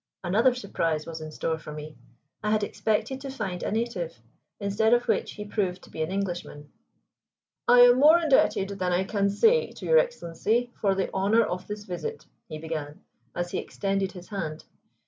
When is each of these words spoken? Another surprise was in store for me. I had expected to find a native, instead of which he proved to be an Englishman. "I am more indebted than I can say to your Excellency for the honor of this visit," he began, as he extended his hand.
Another 0.23 0.55
surprise 0.55 1.05
was 1.05 1.21
in 1.21 1.31
store 1.31 1.59
for 1.59 1.71
me. 1.71 1.95
I 2.41 2.49
had 2.49 2.63
expected 2.63 3.21
to 3.21 3.29
find 3.29 3.61
a 3.61 3.69
native, 3.69 4.19
instead 4.59 4.95
of 4.95 5.07
which 5.07 5.33
he 5.33 5.45
proved 5.45 5.83
to 5.83 5.91
be 5.91 6.01
an 6.01 6.09
Englishman. 6.09 6.71
"I 7.67 7.81
am 7.81 7.99
more 7.99 8.17
indebted 8.19 8.69
than 8.69 8.91
I 8.91 9.03
can 9.03 9.29
say 9.29 9.71
to 9.73 9.85
your 9.85 9.99
Excellency 9.99 10.71
for 10.81 10.95
the 10.95 11.11
honor 11.13 11.43
of 11.43 11.67
this 11.67 11.83
visit," 11.83 12.25
he 12.49 12.57
began, 12.57 13.03
as 13.35 13.51
he 13.51 13.59
extended 13.59 14.13
his 14.13 14.29
hand. 14.29 14.63